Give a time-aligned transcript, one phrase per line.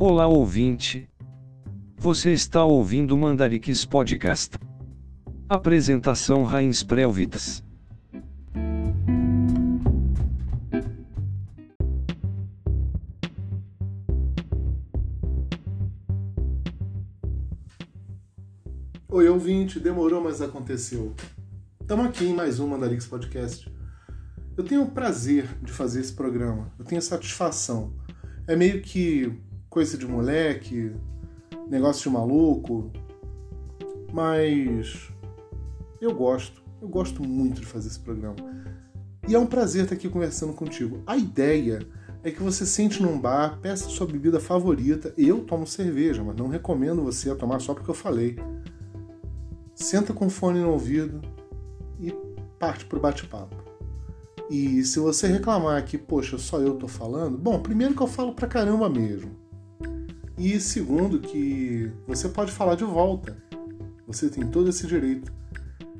[0.00, 1.10] Olá ouvinte.
[1.96, 4.56] Você está ouvindo o Mandarix Podcast.
[5.48, 7.64] Apresentação Rains Prelvitas.
[19.08, 21.12] Oi ouvinte, demorou, mas aconteceu.
[21.80, 23.68] Estamos aqui em mais um Mandarix Podcast.
[24.56, 27.92] Eu tenho o prazer de fazer esse programa, eu tenho satisfação.
[28.46, 29.36] É meio que
[29.78, 30.90] coisa de moleque,
[31.70, 32.90] negócio de maluco,
[34.12, 35.08] mas
[36.00, 38.34] eu gosto, eu gosto muito de fazer esse programa.
[39.28, 41.00] E é um prazer estar aqui conversando contigo.
[41.06, 41.78] A ideia
[42.24, 45.14] é que você sente num bar, peça sua bebida favorita.
[45.16, 48.36] Eu tomo cerveja, mas não recomendo você a tomar só porque eu falei.
[49.76, 51.22] Senta com fone no ouvido
[52.00, 52.12] e
[52.58, 53.54] parte pro bate-papo.
[54.50, 58.34] E se você reclamar que, poxa, só eu tô falando, bom, primeiro que eu falo
[58.34, 59.46] pra caramba mesmo.
[60.38, 63.36] E segundo que você pode falar de volta.
[64.06, 65.32] Você tem todo esse direito.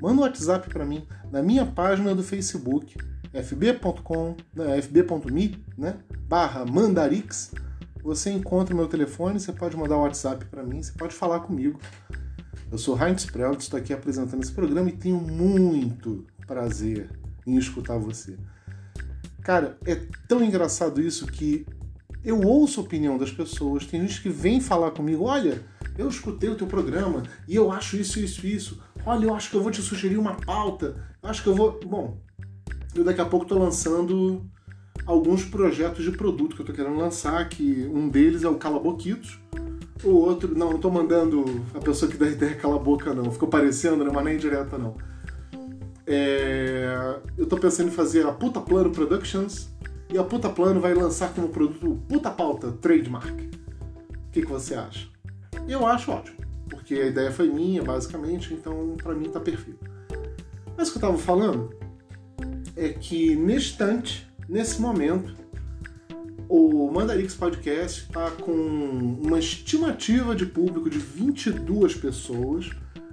[0.01, 2.97] Manda um WhatsApp para mim na minha página do Facebook,
[3.33, 7.51] fb.com, né, fb.me, né, barra mandarix.
[8.01, 11.79] Você encontra meu telefone, você pode mandar um WhatsApp para mim, você pode falar comigo.
[12.71, 17.09] Eu sou Heinz Prelt, estou aqui apresentando esse programa e tenho muito prazer
[17.45, 18.37] em escutar você.
[19.41, 19.95] Cara, é
[20.27, 21.65] tão engraçado isso que
[22.29, 23.85] eu ouço a opinião das pessoas.
[23.85, 25.61] Tem gente que vem falar comigo: olha,
[25.97, 28.81] eu escutei o teu programa e eu acho isso, isso, isso.
[29.05, 30.95] Olha, eu acho que eu vou te sugerir uma pauta.
[31.21, 31.79] Eu acho que eu vou.
[31.85, 32.17] Bom,
[32.95, 34.45] eu daqui a pouco estou lançando
[35.05, 38.79] alguns projetos de produto que eu estou querendo lançar, que um deles é o Cala
[38.79, 39.39] Boquitos.
[40.03, 43.29] O outro, não, não estou mandando a pessoa que dá ideia cala a boca, não.
[43.31, 44.11] Ficou parecendo, né?
[44.13, 44.95] mas nem direta, não.
[46.07, 49.69] É, eu estou pensando em fazer a Puta Plano Productions
[50.11, 53.29] e a Puta Plano vai lançar como produto Puta Pauta Trademark.
[53.29, 55.07] O que, que você acha?
[55.67, 56.37] Eu acho ótimo,
[56.69, 59.89] porque a ideia foi minha, basicamente, então para mim tá perfeito.
[60.75, 61.69] Mas o que eu estava falando
[62.75, 65.33] é que neste instante, nesse momento,
[66.47, 72.71] o Mandarix Podcast está com uma estimativa de público de 22 pessoas.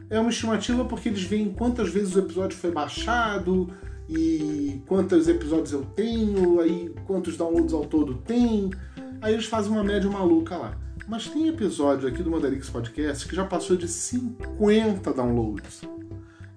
[0.09, 3.71] É uma estimativa porque eles veem quantas vezes o episódio foi baixado
[4.09, 8.71] e quantos episódios eu tenho, aí quantos downloads ao todo tem.
[9.21, 10.79] Aí eles fazem uma média maluca lá.
[11.09, 15.83] Mas tem episódio aqui do Mandarix Podcast que já passou de 50 downloads.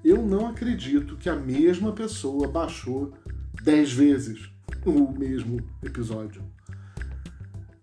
[0.04, 3.14] Eu não acredito que a mesma pessoa baixou
[3.64, 4.50] 10 vezes
[4.86, 6.44] o mesmo episódio.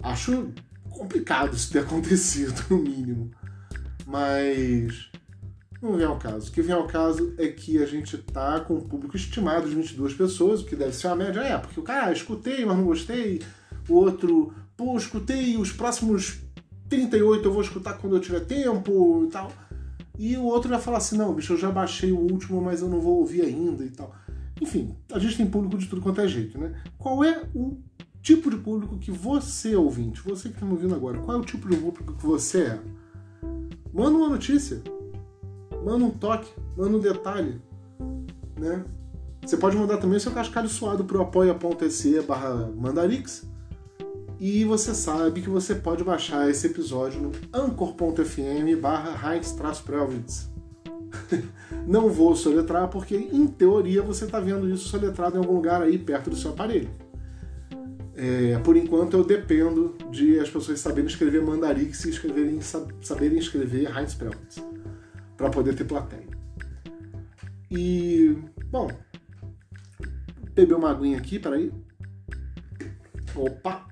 [0.02, 0.52] Acho
[0.88, 3.30] complicado isso ter acontecido, no mínimo.
[4.06, 5.10] Mas
[5.80, 6.48] não vem ao caso.
[6.48, 9.74] O que vem ao caso é que a gente tá com um público estimado de
[9.74, 11.40] 22 pessoas, o que deve ser uma média.
[11.40, 13.42] É, porque o cara, ah, escutei, mas não gostei.
[13.88, 16.40] O outro, pô, escutei, os próximos
[16.88, 19.52] 38 eu vou escutar quando eu tiver tempo e tal.
[20.18, 22.88] E o outro vai falar assim: não, bicho, eu já baixei o último, mas eu
[22.88, 24.14] não vou ouvir ainda e tal.
[24.60, 26.80] Enfim, a gente tem público de tudo quanto é jeito, né?
[26.96, 27.76] Qual é o
[28.22, 31.44] tipo de público que você, ouvinte, você que está me ouvindo agora, qual é o
[31.44, 32.80] tipo de público que você é?
[33.92, 34.82] Manda uma notícia
[35.86, 37.60] manda um toque, manda um detalhe,
[38.58, 38.84] né?
[39.40, 43.48] Você pode mandar também o seu cascalho suado para o apoia.se barra mandarix
[44.40, 50.50] e você sabe que você pode baixar esse episódio no anchor.fm barra Heinz-Prelwitz.
[51.86, 55.96] Não vou soletrar porque, em teoria, você está vendo isso soletrado em algum lugar aí
[55.96, 56.90] perto do seu aparelho.
[58.16, 63.96] É, por enquanto, eu dependo de as pessoas saberem escrever mandarix e escreverem, saberem escrever
[63.96, 64.75] Heinz-Prelwitz
[65.36, 66.26] para poder ter plateia.
[67.70, 68.36] E,
[68.70, 68.88] bom,
[70.52, 71.72] beber uma aguinha aqui, peraí.
[73.34, 73.86] Opa!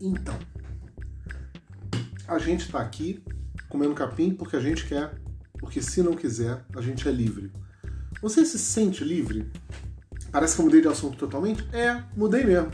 [0.00, 0.38] Então,
[2.26, 3.22] a gente está aqui
[3.68, 5.14] comendo capim porque a gente quer,
[5.58, 7.52] porque se não quiser, a gente é livre.
[8.20, 9.50] Você se sente livre?
[10.30, 11.64] Parece que eu mudei de assunto totalmente?
[11.72, 12.72] É, mudei mesmo.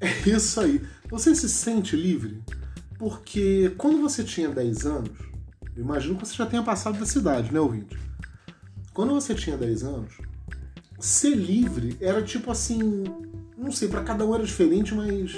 [0.00, 0.80] É isso aí.
[1.10, 2.42] Você se sente livre?
[3.00, 5.18] Porque quando você tinha 10 anos,
[5.74, 7.98] eu imagino que você já tenha passado da cidade, né, ouvinte?
[8.92, 10.18] Quando você tinha 10 anos,
[10.98, 13.04] ser livre era tipo assim.
[13.56, 15.34] Não sei, para cada um era diferente, mas.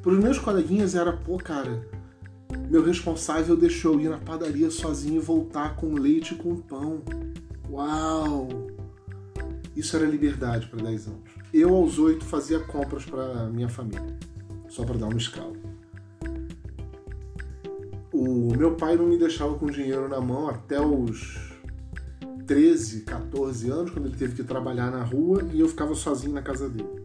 [0.00, 1.84] Para os meus coleguinhas era, pô, cara,
[2.70, 7.02] meu responsável deixou eu ir na padaria sozinho e voltar com leite e com pão.
[7.68, 8.48] Uau!
[9.74, 11.20] Isso era liberdade para 10 anos.
[11.52, 14.16] Eu, aos 8, fazia compras para minha família,
[14.68, 15.71] só para dar uma escala
[18.22, 21.38] o meu pai não me deixava com dinheiro na mão até os
[22.46, 26.42] 13, 14 anos, quando ele teve que trabalhar na rua e eu ficava sozinho na
[26.42, 27.02] casa dele.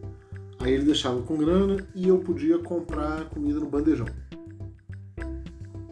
[0.60, 4.06] Aí ele deixava com grana e eu podia comprar comida no bandejão.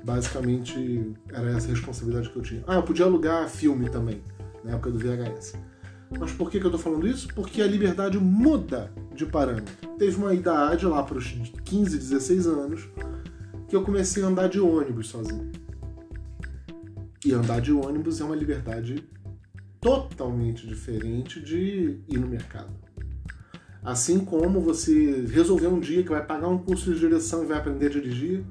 [0.04, 2.64] Basicamente era essa a responsabilidade que eu tinha.
[2.66, 4.22] Ah, eu podia alugar filme também,
[4.64, 5.54] na época do VHS.
[6.18, 7.28] Mas por que, que eu tô falando isso?
[7.34, 9.74] Porque a liberdade muda de parâmetro.
[9.98, 11.26] Teve uma idade lá para os
[11.64, 12.88] 15, 16 anos
[13.68, 15.50] que eu comecei a andar de ônibus sozinho.
[17.24, 19.02] E andar de ônibus é uma liberdade
[19.80, 22.70] totalmente diferente de ir no mercado.
[23.82, 27.58] Assim como você resolver um dia que vai pagar um curso de direção e vai
[27.58, 28.44] aprender a dirigir,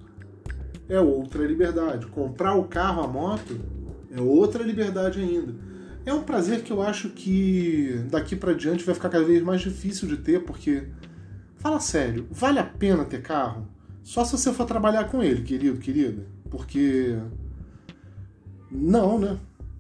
[0.88, 2.06] é outra liberdade.
[2.08, 3.60] Comprar o carro, a moto,
[4.12, 5.54] é outra liberdade ainda.
[6.06, 9.62] É um prazer que eu acho que daqui para diante vai ficar cada vez mais
[9.62, 10.84] difícil de ter, porque
[11.58, 13.68] fala sério, vale a pena ter carro?
[14.06, 17.18] Só se você for trabalhar com ele, querido, querida, porque
[18.70, 19.40] não, né?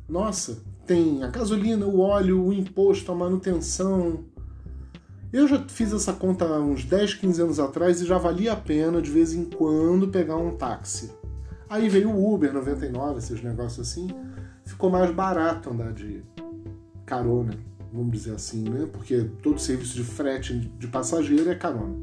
[0.09, 4.25] Nossa, tem a gasolina, o óleo, o imposto, a manutenção.
[5.31, 8.99] Eu já fiz essa conta uns 10, 15 anos atrás e já valia a pena
[8.99, 11.11] de vez em quando pegar um táxi.
[11.69, 14.07] Aí veio o Uber 99, esses negócios assim,
[14.65, 16.23] ficou mais barato andar de
[17.05, 17.53] carona,
[17.93, 18.89] vamos dizer assim, né?
[18.91, 21.95] Porque todo serviço de frete de passageiro é carona.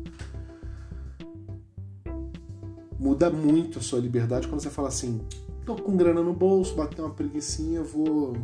[3.02, 5.20] Muda muito a sua liberdade quando você fala assim:
[5.66, 8.36] tô com grana no bolso, bater uma preguiçinha, vou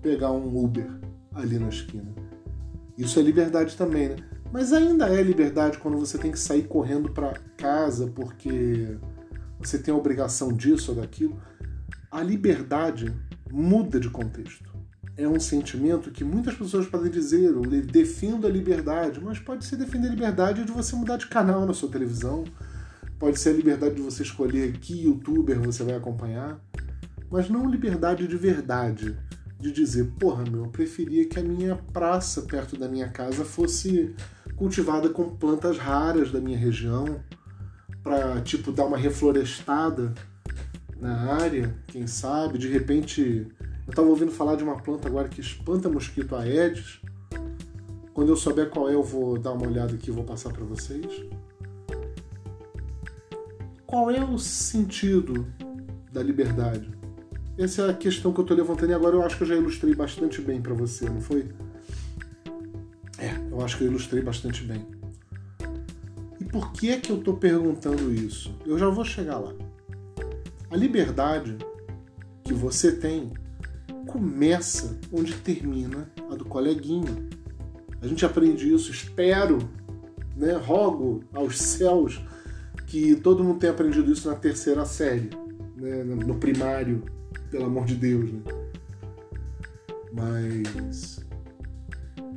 [0.00, 0.88] pegar um Uber
[1.34, 2.14] ali na esquina.
[2.96, 4.16] Isso é liberdade também, né?
[4.52, 8.96] Mas ainda é liberdade quando você tem que sair correndo para casa porque
[9.58, 11.36] você tem a obrigação disso ou daquilo.
[12.12, 13.12] A liberdade
[13.50, 14.70] muda de contexto.
[15.16, 19.74] É um sentimento que muitas pessoas podem dizer, eu defendo a liberdade, mas pode ser
[19.74, 22.44] defender a liberdade de você mudar de canal na sua televisão,
[23.22, 26.60] pode ser a liberdade de você escolher que youtuber você vai acompanhar,
[27.30, 29.16] mas não liberdade de verdade
[29.60, 34.12] de dizer, porra, meu, eu preferia que a minha praça perto da minha casa fosse
[34.56, 37.22] cultivada com plantas raras da minha região,
[38.02, 40.12] para tipo dar uma reflorestada
[41.00, 43.46] na área, quem sabe, de repente
[43.86, 47.00] eu tava ouvindo falar de uma planta agora que espanta mosquito aedes.
[48.12, 50.64] Quando eu souber qual é, eu vou dar uma olhada aqui e vou passar para
[50.64, 51.24] vocês.
[53.92, 55.46] Qual é o sentido
[56.10, 56.90] da liberdade?
[57.58, 59.54] Essa é a questão que eu estou levantando e agora eu acho que eu já
[59.54, 61.46] ilustrei bastante bem para você, não foi?
[63.18, 64.86] É, eu acho que eu ilustrei bastante bem.
[66.40, 68.56] E por que é que eu estou perguntando isso?
[68.64, 69.52] Eu já vou chegar lá.
[70.70, 71.58] A liberdade
[72.44, 73.30] que você tem
[74.06, 77.28] começa onde termina a do coleguinha.
[78.00, 79.58] A gente aprende isso, espero,
[80.34, 82.22] né, rogo aos céus
[82.92, 85.30] que todo mundo tenha aprendido isso na terceira série,
[85.76, 87.02] né, no primário,
[87.50, 88.42] pelo amor de Deus, né?
[90.12, 91.24] Mas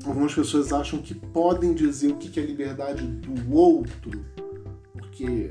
[0.06, 4.26] algumas pessoas acham que podem dizer o que é liberdade do outro,
[4.94, 5.50] porque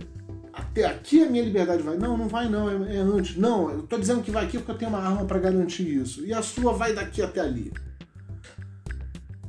[0.50, 1.98] até aqui a minha liberdade vai.
[1.98, 3.36] Não, não vai não, é, é antes.
[3.36, 6.24] Não, eu tô dizendo que vai aqui porque eu tenho uma arma para garantir isso.
[6.24, 7.70] E a sua vai daqui até ali.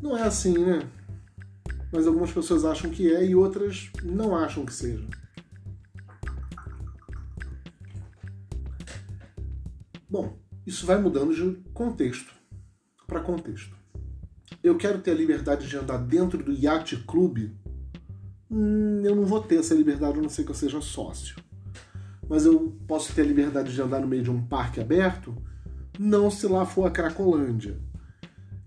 [0.02, 0.82] Não é assim, né?
[1.94, 5.08] Mas algumas pessoas acham que é e outras não acham que seja.
[10.16, 10.34] Bom,
[10.66, 12.34] isso vai mudando de contexto
[13.06, 13.76] para contexto.
[14.64, 17.52] Eu quero ter a liberdade de andar dentro do Yacht Club.
[18.50, 21.36] Hum, eu não vou ter essa liberdade a não ser que eu seja sócio.
[22.30, 25.36] Mas eu posso ter a liberdade de andar no meio de um parque aberto?
[26.00, 27.78] Não se lá for a Cracolândia.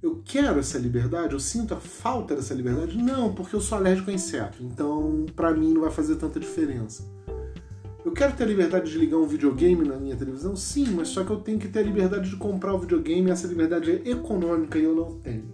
[0.02, 1.33] Eu quero essa liberdade?
[1.33, 2.99] Eu sinto a falta dessa liberdade?
[2.99, 4.62] Não, porque eu sou alérgico a inseto.
[4.62, 7.05] Então, para mim, não vai fazer tanta diferença.
[8.05, 10.55] Eu quero ter a liberdade de ligar um videogame na minha televisão?
[10.55, 13.33] Sim, mas só que eu tenho que ter a liberdade de comprar o videogame e
[13.33, 15.52] essa liberdade é econômica e eu não tenho.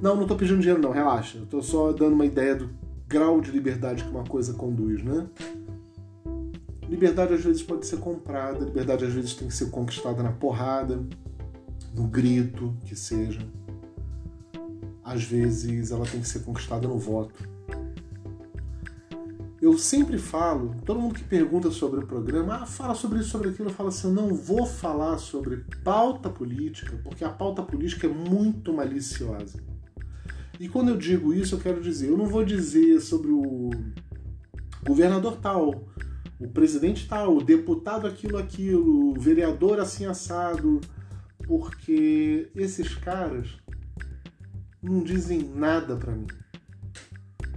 [0.00, 1.38] Não, não estou pedindo dinheiro não, relaxa.
[1.38, 2.70] Eu estou só dando uma ideia do
[3.06, 5.26] grau de liberdade que uma coisa conduz, né?
[6.88, 11.04] Liberdade às vezes pode ser comprada, liberdade às vezes tem que ser conquistada na porrada,
[11.94, 13.40] no grito, que seja.
[15.04, 17.55] Às vezes ela tem que ser conquistada no voto.
[19.66, 23.48] Eu sempre falo, todo mundo que pergunta sobre o programa, ah, fala sobre isso, sobre
[23.48, 28.06] aquilo, eu falo assim, eu não vou falar sobre pauta política, porque a pauta política
[28.06, 29.60] é muito maliciosa.
[30.60, 33.70] E quando eu digo isso, eu quero dizer, eu não vou dizer sobre o
[34.86, 35.88] governador tal,
[36.38, 40.80] o presidente tal, o deputado aquilo, aquilo, o vereador assim assado,
[41.44, 43.48] porque esses caras
[44.80, 46.28] não dizem nada para mim.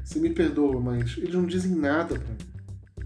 [0.09, 3.05] Você me perdoa, mas eles não dizem nada para mim.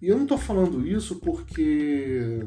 [0.00, 2.46] E eu não tô falando isso porque.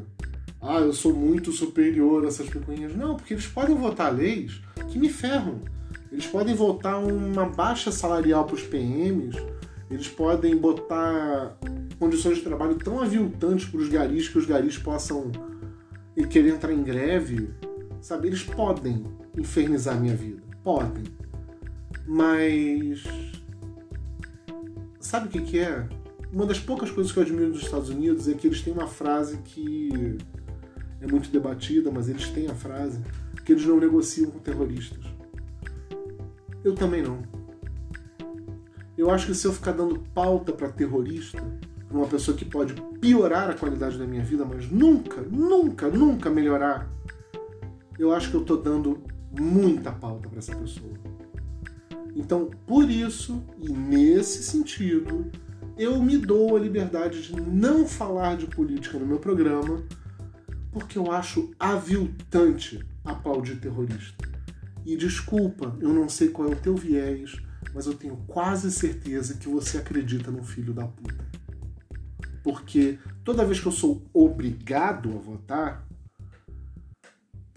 [0.62, 2.96] Ah, eu sou muito superior a essas picuinhas.
[2.96, 5.60] Não, porque eles podem votar leis que me ferram.
[6.10, 9.36] Eles podem votar uma baixa salarial para os PMs,
[9.90, 11.58] eles podem botar
[11.98, 15.30] condições de trabalho tão aviltantes para os garis que os garis possam
[16.30, 17.50] querer entrar em greve,
[18.00, 18.28] sabe?
[18.28, 19.04] Eles podem
[19.36, 21.04] infernizar minha vida, podem.
[22.06, 23.04] Mas
[25.00, 25.88] sabe o que, que é?
[26.32, 28.86] Uma das poucas coisas que eu admiro dos Estados Unidos é que eles têm uma
[28.86, 30.18] frase que
[31.00, 33.00] é muito debatida, mas eles têm a frase
[33.44, 35.04] que eles não negociam com terroristas.
[36.62, 37.22] Eu também não.
[38.96, 41.42] Eu acho que se eu ficar dando pauta para terrorista,
[41.90, 46.88] uma pessoa que pode piorar a qualidade da minha vida, mas nunca, nunca, nunca melhorar,
[47.98, 49.02] eu acho que eu estou dando
[49.32, 50.92] muita pauta para essa pessoa.
[52.14, 55.30] Então, por isso e nesse sentido,
[55.78, 59.82] eu me dou a liberdade de não falar de política no meu programa,
[60.72, 64.28] porque eu acho aviltante aplaudir terrorista.
[64.84, 67.36] E desculpa, eu não sei qual é o teu viés,
[67.74, 71.24] mas eu tenho quase certeza que você acredita no filho da puta.
[72.42, 75.86] Porque toda vez que eu sou obrigado a votar,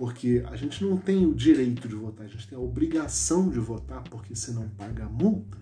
[0.04, 3.58] porque a gente não tem o direito de votar, a gente tem a obrigação de
[3.58, 5.58] votar, porque senão paga multa.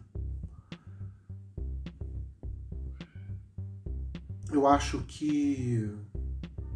[4.52, 5.88] Eu acho que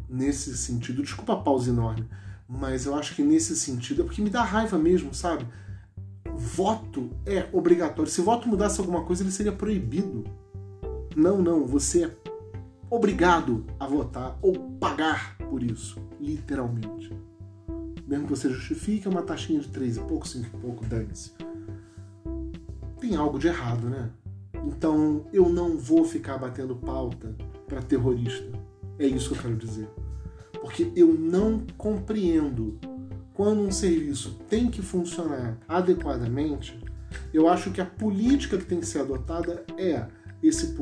[0.08, 2.08] nesse sentido, desculpa a pausa enorme,
[2.48, 5.44] mas eu acho que nesse sentido é porque me dá raiva mesmo, sabe?
[6.36, 8.08] Voto é obrigatório.
[8.08, 10.22] Se voto mudasse alguma coisa, ele seria proibido.
[11.16, 12.16] Não, não, você é
[12.88, 17.25] obrigado a votar ou pagar por isso, literalmente.
[18.06, 21.32] Mesmo que você justifique, é uma taxinha de 3 e pouco, 5 e pouco, dane-se.
[23.00, 24.10] Tem algo de errado, né?
[24.66, 27.34] Então eu não vou ficar batendo pauta
[27.66, 28.50] para terrorista.
[28.98, 29.88] É isso que eu quero dizer
[30.66, 32.76] porque eu não compreendo
[33.32, 36.76] quando um serviço tem que funcionar adequadamente.
[37.32, 40.08] Eu acho que a política que tem que ser adotada é
[40.42, 40.76] esse,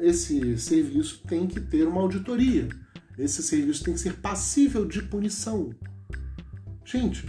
[0.00, 2.66] esse serviço tem que ter uma auditoria.
[3.18, 5.68] Esse serviço tem que ser passível de punição.
[6.86, 7.26] Gente,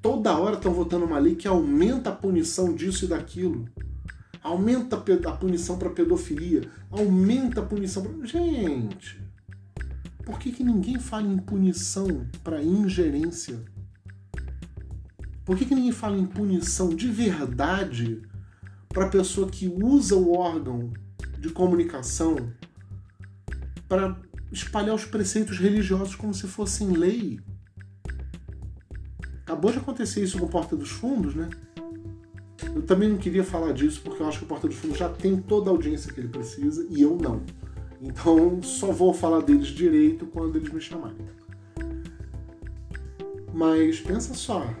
[0.00, 3.68] toda hora estão votando uma lei que aumenta a punição disso e daquilo.
[4.40, 6.70] Aumenta a punição para pedofilia.
[6.88, 8.24] Aumenta a punição.
[8.24, 9.20] Gente,
[10.24, 13.60] por que, que ninguém fala em punição para ingerência?
[15.44, 18.22] Por que, que ninguém fala em punição de verdade
[18.88, 20.92] para a pessoa que usa o órgão
[21.36, 22.52] de comunicação
[23.88, 24.16] para
[24.52, 27.40] espalhar os preceitos religiosos como se fossem lei?
[29.50, 31.50] Acabou de acontecer isso com Porta dos Fundos, né?
[32.72, 35.08] Eu também não queria falar disso porque eu acho que o Porta dos Fundos já
[35.08, 37.42] tem toda a audiência que ele precisa e eu não.
[38.00, 41.16] Então só vou falar deles direito quando eles me chamarem.
[43.52, 44.72] Mas pensa só.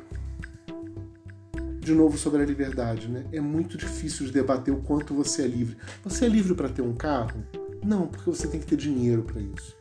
[1.80, 3.26] De novo sobre a liberdade, né?
[3.32, 5.76] É muito difícil de debater o quanto você é livre.
[6.04, 7.44] Você é livre para ter um carro?
[7.84, 9.76] Não, porque você tem que ter dinheiro para isso.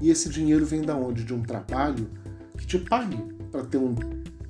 [0.00, 1.24] E esse dinheiro vem da onde?
[1.24, 2.08] De um trabalho
[2.72, 3.18] te pague
[3.50, 3.94] para ter um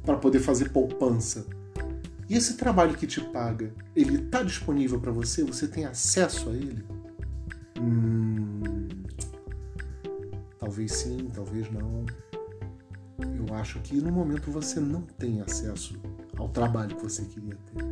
[0.05, 1.47] para poder fazer poupança.
[2.29, 5.45] E esse trabalho que te paga, ele está disponível para você?
[5.45, 6.85] Você tem acesso a ele?
[7.81, 8.89] Hum,
[10.59, 12.05] talvez sim, talvez não.
[13.21, 16.01] Eu acho que no momento você não tem acesso
[16.37, 17.85] ao trabalho que você queria ter.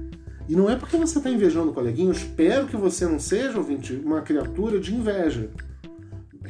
[0.49, 3.59] E não é porque você está invejando o coleguinha, eu espero que você não seja,
[3.59, 5.51] ouvinte, uma criatura de inveja.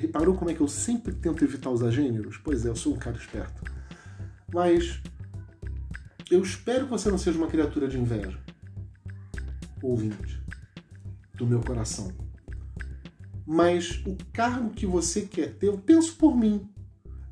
[0.01, 2.39] Reparou como é que eu sempre tento evitar usar gêneros?
[2.39, 3.63] Pois é, eu sou um cara esperto.
[4.53, 5.01] Mas
[6.31, 8.39] eu espero que você não seja uma criatura de inveja.
[9.83, 10.43] Ouvinte,
[11.35, 12.13] do meu coração
[13.53, 16.69] mas o cargo que você quer ter, eu penso por mim.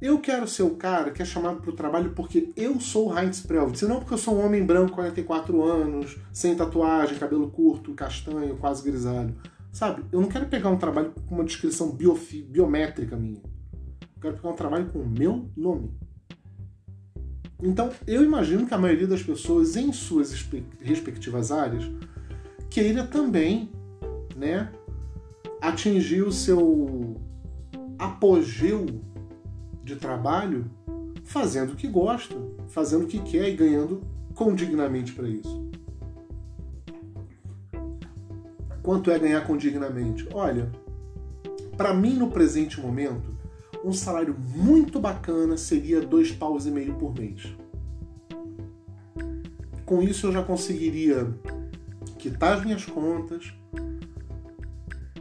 [0.00, 3.16] Eu quero ser o cara que é chamado para o trabalho porque eu sou o
[3.16, 7.94] Heinz Prelvitz, não porque eu sou um homem branco, 44 anos, sem tatuagem, cabelo curto,
[7.94, 9.32] castanho, quase grisalho.
[9.78, 10.04] Sabe?
[10.10, 11.96] Eu não quero pegar um trabalho com uma descrição
[12.48, 13.40] biométrica minha.
[14.16, 15.92] Eu quero pegar um trabalho com o meu nome.
[17.62, 20.34] Então, eu imagino que a maioria das pessoas, em suas
[20.80, 21.88] respectivas áreas,
[22.68, 23.70] queira também
[24.34, 24.72] né,
[25.60, 27.14] atingir o seu
[28.00, 28.84] apogeu
[29.84, 30.68] de trabalho
[31.22, 32.34] fazendo o que gosta,
[32.66, 34.00] fazendo o que quer e ganhando
[34.34, 35.67] condignamente para isso.
[38.88, 40.26] Quanto é ganhar condignamente?
[40.32, 40.72] Olha,
[41.76, 43.36] para mim no presente momento,
[43.84, 47.54] um salário muito bacana seria dois paus e meio por mês.
[49.84, 51.30] Com isso eu já conseguiria
[52.16, 53.52] quitar as minhas contas,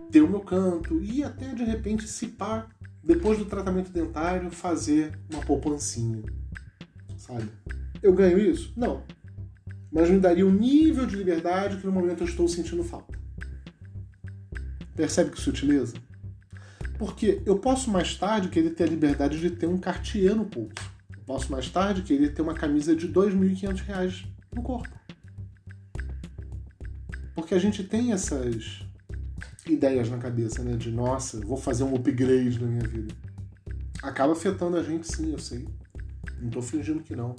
[0.09, 2.69] ter o meu canto e até de repente, se pá,
[3.03, 6.23] depois do tratamento dentário, fazer uma poupancinha.
[7.17, 7.49] Sabe?
[8.01, 8.71] Eu ganho isso?
[8.77, 9.03] Não.
[9.91, 13.16] mas me daria um nível de liberdade que no momento eu estou sentindo falta.
[14.97, 15.93] Percebe que sutileza?
[16.97, 20.73] Porque eu posso mais tarde querer ter a liberdade de ter um Cartier no pulso.
[21.15, 24.25] Eu posso mais tarde querer ter uma camisa de R$ 2.500
[24.55, 24.89] no corpo.
[27.35, 28.81] Porque a gente tem essas
[29.67, 30.75] ideias na cabeça, né?
[30.75, 33.13] De nossa, vou fazer um upgrade na minha vida.
[34.01, 35.67] Acaba afetando a gente sim, eu sei.
[36.41, 37.35] Não tô fingindo que não.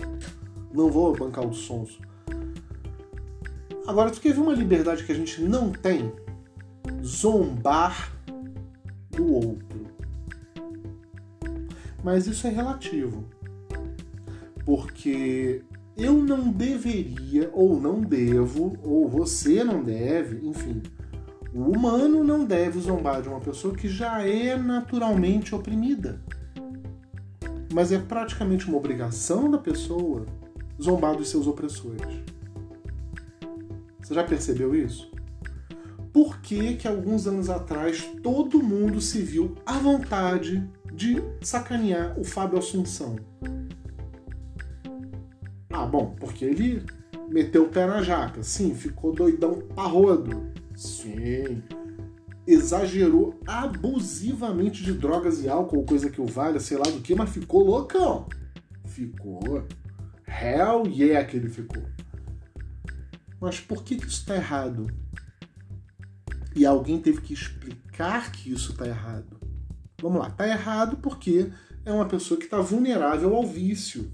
[0.72, 2.00] Não vou bancar o sonso.
[3.84, 6.12] Agora, tu quer ver uma liberdade que a gente não tem?
[7.02, 8.12] Zombar
[9.10, 9.86] do outro.
[12.02, 13.24] Mas isso é relativo.
[14.64, 15.64] Porque
[15.96, 20.82] eu não deveria, ou não devo, ou você não deve, enfim.
[21.52, 26.20] O humano não deve zombar de uma pessoa que já é naturalmente oprimida.
[27.72, 30.24] Mas é praticamente uma obrigação da pessoa
[30.80, 32.22] zombar dos seus opressores.
[34.00, 35.10] Você já percebeu isso?
[36.12, 42.24] Por que, que alguns anos atrás todo mundo se viu à vontade de sacanear o
[42.24, 43.16] Fábio Assunção?
[45.70, 46.84] Ah, bom, porque ele
[47.28, 48.42] meteu o pé na jaca.
[48.42, 50.50] Sim, ficou doidão parrodo.
[50.74, 51.62] Sim.
[52.46, 57.30] Exagerou abusivamente de drogas e álcool, coisa que o valha, sei lá do que, mas
[57.30, 58.26] ficou loucão.
[58.86, 59.66] Ficou.
[60.26, 61.82] Hell yeah que ele ficou.
[63.40, 64.86] Mas por que, que isso está errado?
[66.58, 69.38] E alguém teve que explicar que isso está errado.
[70.02, 71.52] Vamos lá, está errado porque
[71.84, 74.10] é uma pessoa que está vulnerável ao vício.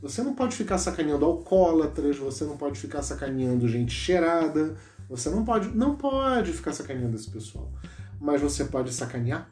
[0.00, 4.76] Você não pode ficar sacaneando alcoólatras, você não pode ficar sacaneando gente cheirada,
[5.08, 7.72] você não pode, não pode ficar sacaneando esse pessoal.
[8.20, 9.48] Mas você pode sacanear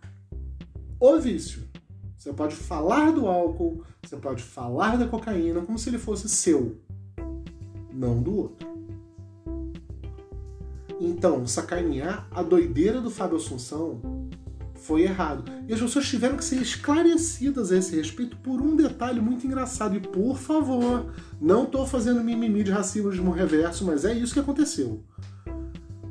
[0.99, 1.63] o vício.
[2.19, 6.81] Você pode falar do álcool, você pode falar da cocaína como se ele fosse seu,
[7.93, 8.74] não do outro.
[11.25, 13.99] Então, sacanear a doideira do Fábio Assunção
[14.75, 15.51] foi errado.
[15.67, 19.97] E as pessoas tiveram que ser esclarecidas a esse respeito por um detalhe muito engraçado.
[19.97, 25.03] E por favor, não estou fazendo mimimi de racismo reverso, mas é isso que aconteceu.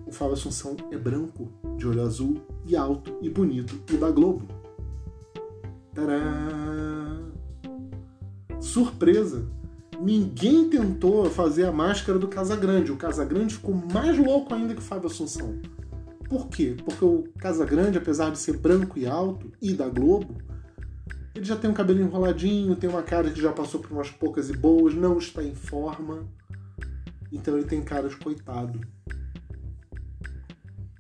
[0.08, 1.48] O Fábio Assunção é branco,
[1.78, 4.48] de olho azul e alto e bonito e da Globo.
[5.94, 7.22] Tadã!
[8.60, 9.48] Surpresa!
[10.04, 12.92] Ninguém tentou fazer a máscara do Casagrande.
[12.92, 15.62] O Casagrande ficou mais louco ainda que o Fábio Assunção.
[16.28, 16.76] Por quê?
[16.84, 20.36] Porque o Casagrande, apesar de ser branco e alto e da Globo,
[21.34, 24.50] ele já tem um cabelo enroladinho, tem uma cara que já passou por umas poucas
[24.50, 26.28] e boas, não está em forma.
[27.32, 28.82] Então ele tem cara de coitado.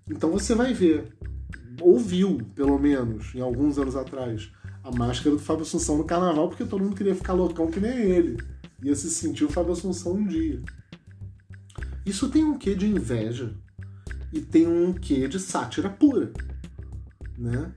[0.09, 1.13] Então você vai ver,
[1.81, 4.49] ouviu, pelo menos, em alguns anos atrás,
[4.81, 7.99] a máscara do Fábio Assunção no carnaval, porque todo mundo queria ficar loucão que nem
[7.99, 8.52] ele.
[8.83, 10.61] Ia se sentir o Fábio Assunção um dia.
[12.05, 13.55] Isso tem um quê de inveja
[14.31, 16.31] e tem um quê de sátira pura,
[17.37, 17.71] né?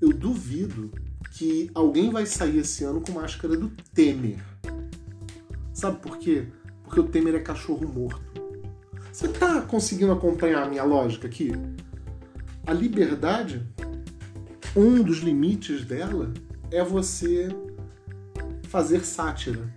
[0.00, 0.90] Eu duvido
[1.32, 4.42] que alguém vai sair esse ano com máscara do Temer.
[5.72, 6.48] Sabe por quê?
[6.82, 8.42] Porque o Temer é cachorro morto.
[9.12, 11.52] Você tá conseguindo acompanhar a minha lógica aqui?
[12.66, 13.66] A liberdade
[14.76, 16.34] um dos limites dela
[16.70, 17.48] é você
[18.64, 19.74] fazer sátira.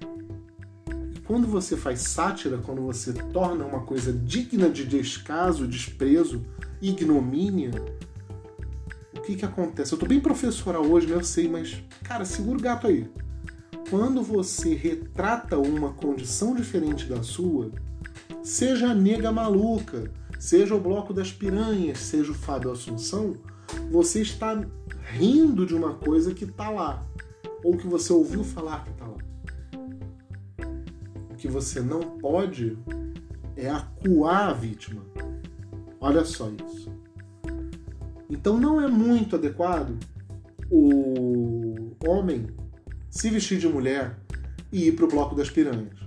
[1.29, 6.41] Quando você faz sátira, quando você torna uma coisa digna de descaso, desprezo,
[6.81, 7.69] ignomínia,
[9.15, 9.93] o que que acontece?
[9.93, 11.13] Eu tô bem professoral hoje, né?
[11.13, 13.07] eu sei, mas cara, segura o gato aí.
[13.91, 17.69] Quando você retrata uma condição diferente da sua,
[18.41, 23.35] seja a nega maluca, seja o bloco das piranhas, seja o Fábio Assunção,
[23.91, 24.59] você está
[25.11, 27.05] rindo de uma coisa que está lá,
[27.63, 28.98] ou que você ouviu falar que
[31.39, 32.77] que você não pode
[33.55, 35.01] é acuar a vítima.
[35.99, 36.91] Olha só isso.
[38.29, 39.97] Então não é muito adequado
[40.69, 42.47] o homem
[43.09, 44.19] se vestir de mulher
[44.71, 45.97] e ir para o bloco das piranhas.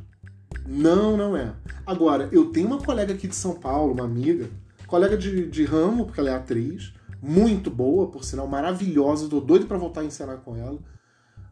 [0.67, 1.53] Não, não é.
[1.85, 4.49] Agora, eu tenho uma colega aqui de São Paulo, uma amiga,
[4.87, 9.29] colega de, de ramo, porque ela é atriz, muito boa, por sinal, maravilhosa.
[9.29, 10.79] Tô doido para voltar a encenar com ela.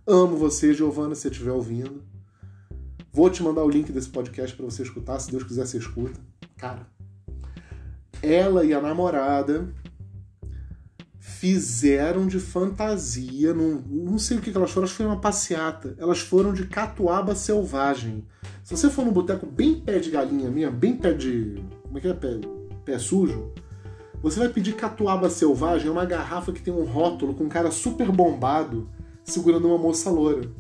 [0.07, 2.03] Amo você, Giovana, se estiver ouvindo.
[3.13, 6.21] Vou te mandar o link desse podcast para você escutar, se Deus quiser você escuta.
[6.57, 6.87] Cara,
[8.23, 9.75] ela e a namorada
[11.19, 15.95] fizeram de fantasia, num, não sei o que elas foram, acho que foi uma passeata.
[15.99, 18.25] Elas foram de catuaba selvagem.
[18.63, 21.63] Se você for num boteco bem pé de galinha minha, bem pé de.
[21.83, 22.15] Como é que é?
[22.15, 22.41] Pé,
[22.85, 23.53] pé sujo
[24.23, 27.71] você vai pedir catuaba selvagem, é uma garrafa que tem um rótulo com um cara
[27.71, 28.89] super bombado
[29.25, 30.51] segurando uma moça loura.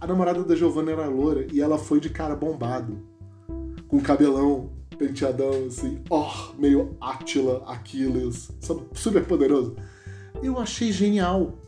[0.00, 2.98] A namorada da Giovanna era loura e ela foi de cara bombado.
[3.88, 8.50] com cabelão penteadão, assim, ó, oh, meio Átila, Aquiles,
[8.92, 9.76] super poderoso.
[10.42, 11.58] Eu achei genial.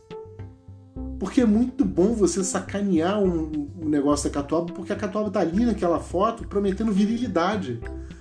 [1.17, 5.39] Porque é muito bom você sacanear um, um negócio da Catuaba, porque a Catuaba tá
[5.39, 7.79] ali naquela foto prometendo virilidade,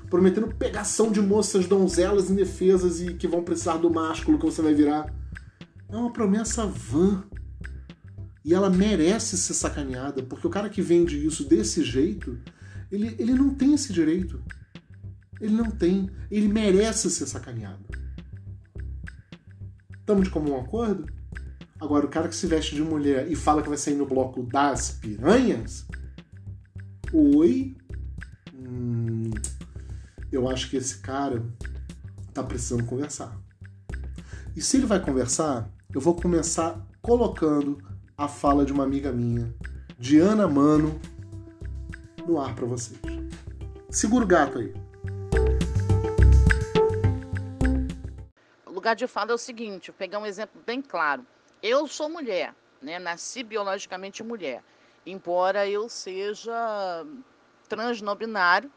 [0.09, 4.75] prometendo pegação de moças donzelas indefesas e que vão precisar do másculo que você vai
[4.75, 5.13] virar.
[5.89, 7.25] É uma promessa vã.
[8.45, 12.39] E ela merece ser sacaneada, porque o cara que vende isso desse jeito,
[12.91, 14.43] ele, ele não tem esse direito.
[15.41, 16.11] Ele não tem.
[16.31, 17.85] Ele merece ser sacaneado.
[19.99, 21.07] Estamos de comum acordo?
[21.81, 24.43] Agora, o cara que se veste de mulher e fala que vai sair no bloco
[24.43, 25.87] das piranhas.
[27.13, 27.77] Oi?
[28.55, 29.31] Hum,
[30.31, 31.43] eu acho que esse cara
[32.35, 33.41] tá precisando conversar.
[34.55, 37.79] E se ele vai conversar, eu vou começar colocando
[38.21, 39.51] a fala de uma amiga minha,
[39.99, 41.01] Diana Mano,
[42.29, 43.01] no ar para vocês.
[43.89, 44.75] Segura o gato aí.
[48.67, 51.25] O lugar de fala é o seguinte, vou pegar um exemplo bem claro.
[51.63, 52.99] Eu sou mulher, né?
[52.99, 54.63] Nasci biologicamente mulher,
[55.07, 57.07] embora eu seja
[57.71, 58.71] transnobinário,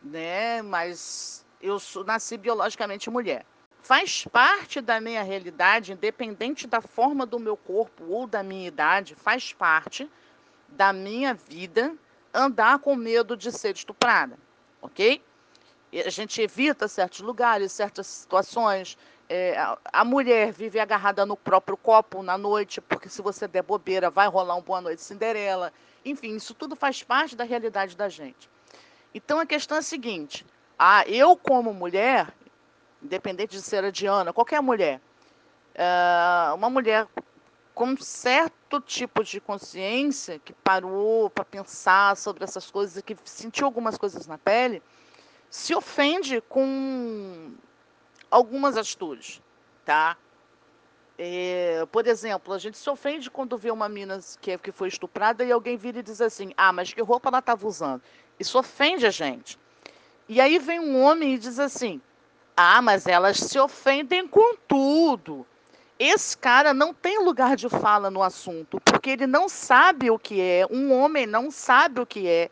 [0.00, 0.62] né?
[0.62, 3.44] Mas eu sou, nasci biologicamente mulher.
[3.84, 9.14] Faz parte da minha realidade, independente da forma do meu corpo ou da minha idade,
[9.14, 10.10] faz parte
[10.68, 11.94] da minha vida
[12.32, 14.38] andar com medo de ser estuprada,
[14.80, 15.22] ok?
[15.92, 18.96] E a gente evita certos lugares, certas situações,
[19.28, 19.54] é,
[19.92, 24.28] a mulher vive agarrada no próprio copo na noite, porque se você der bobeira, vai
[24.28, 25.70] rolar um Boa Noite Cinderela.
[26.06, 28.48] Enfim, isso tudo faz parte da realidade da gente.
[29.14, 30.46] Então a questão é a seguinte:
[30.78, 32.32] ah, eu, como mulher,
[33.04, 35.00] independente de ser a Diana, qualquer mulher,
[35.74, 37.06] é, uma mulher
[37.74, 43.98] com certo tipo de consciência, que parou para pensar sobre essas coisas, que sentiu algumas
[43.98, 44.82] coisas na pele,
[45.50, 47.52] se ofende com
[48.30, 49.42] algumas atitudes,
[49.84, 50.16] tá?
[51.16, 55.44] É, por exemplo, a gente se ofende quando vê uma mina que, que foi estuprada
[55.44, 58.02] e alguém vira e diz assim: Ah, mas que roupa ela estava usando?
[58.38, 59.56] Isso ofende a gente.
[60.28, 62.00] E aí vem um homem e diz assim:
[62.56, 65.44] Ah, mas elas se ofendem com tudo.
[65.98, 70.40] Esse cara não tem lugar de fala no assunto, porque ele não sabe o que
[70.40, 72.50] é, um homem não sabe o que é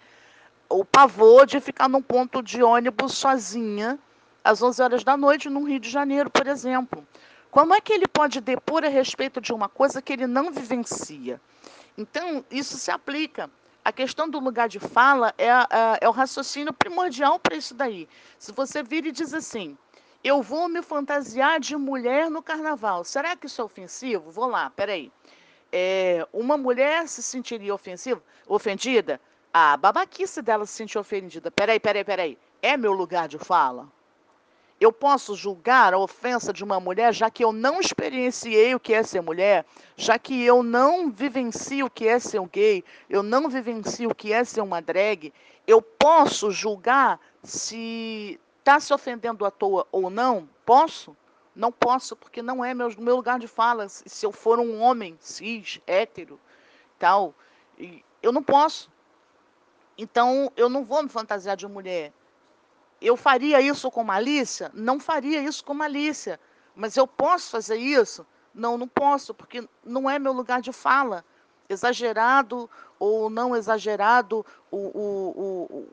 [0.68, 3.98] o pavor de ficar num ponto de ônibus sozinha
[4.42, 7.06] às 11 horas da noite no Rio de Janeiro, por exemplo.
[7.50, 11.40] Como é que ele pode depor a respeito de uma coisa que ele não vivencia?
[11.96, 13.50] Então, isso se aplica.
[13.84, 18.08] A questão do lugar de fala é, é, é o raciocínio primordial para isso daí.
[18.38, 19.76] Se você vira e diz assim,
[20.24, 24.30] eu vou me fantasiar de mulher no carnaval, será que isso é ofensivo?
[24.30, 25.10] Vou lá, peraí.
[25.72, 29.20] É, uma mulher se sentiria ofensiva, ofendida?
[29.52, 31.50] A babaquice dela se sentir ofendida.
[31.50, 32.38] Peraí, peraí, peraí.
[32.60, 33.88] É meu lugar de fala?
[34.80, 38.92] Eu posso julgar a ofensa de uma mulher, já que eu não experienciei o que
[38.92, 39.64] é ser mulher,
[39.96, 44.14] já que eu não vivencio o que é ser um gay, eu não vivencio o
[44.14, 45.32] que é ser uma drag.
[45.66, 50.48] Eu posso julgar se está se ofendendo à toa ou não?
[50.64, 51.16] Posso?
[51.54, 53.88] Não posso, porque não é meu, meu lugar de fala.
[53.88, 56.40] Se eu for um homem cis, hétero,
[56.98, 57.34] tal,
[58.22, 58.88] eu não posso.
[59.98, 62.12] Então, eu não vou me fantasiar de mulher.
[63.00, 64.70] Eu faria isso com malícia?
[64.72, 66.38] Não faria isso com malícia.
[66.74, 68.24] Mas eu posso fazer isso?
[68.54, 71.24] Não, não posso, porque não é meu lugar de fala.
[71.68, 75.88] Exagerado ou não exagerado, o, o, o,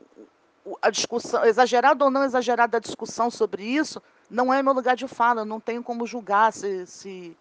[0.80, 5.08] a discussão, exagerado ou não exagerado a discussão sobre isso, não é meu lugar de
[5.08, 5.44] fala.
[5.44, 7.36] Não tenho como julgar se, se,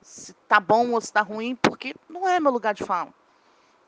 [0.00, 3.12] se tá bom ou se tá ruim, porque não é meu lugar de fala.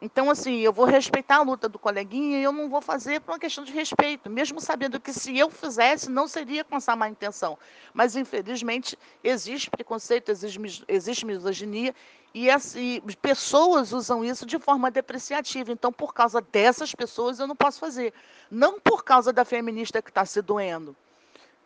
[0.03, 3.33] Então, assim, eu vou respeitar a luta do coleguinha e eu não vou fazer por
[3.33, 7.09] uma questão de respeito, mesmo sabendo que se eu fizesse, não seria com essa má
[7.09, 7.59] intenção.
[7.95, 11.95] Mas, infelizmente, existe preconceito, existe, existe misoginia
[12.35, 15.73] e, e pessoas usam isso de forma depreciativa.
[15.73, 18.13] Então, por causa dessas pessoas, eu não posso fazer.
[18.51, 20.97] Não por causa da feminista que está se doendo,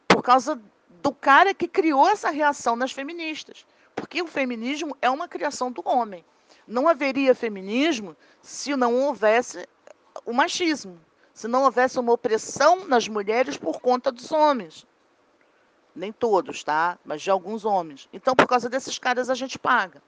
[0.06, 0.60] por causa
[1.02, 3.64] do cara que criou essa reação nas feministas.
[3.96, 6.24] Porque o feminismo é uma criação do homem
[6.68, 9.66] não haveria feminismo se não houvesse
[10.24, 11.00] o machismo,
[11.32, 14.86] se não houvesse uma opressão nas mulheres por conta dos homens.
[15.94, 16.98] Nem todos, tá?
[17.04, 18.08] Mas de alguns homens.
[18.12, 20.02] Então, por causa desses caras, a gente paga.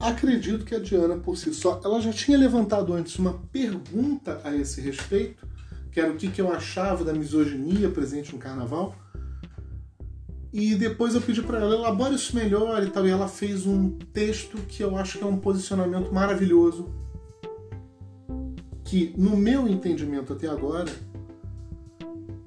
[0.00, 4.54] Acredito que a Diana, por si só, ela já tinha levantado antes uma pergunta a
[4.54, 5.44] esse respeito,
[5.90, 8.94] que era o que eu achava da misoginia presente no carnaval.
[10.52, 13.06] E depois eu pedi para ela, elabore isso melhor e tal.
[13.06, 16.88] E ela fez um texto que eu acho que é um posicionamento maravilhoso.
[18.84, 20.90] Que, no meu entendimento até agora,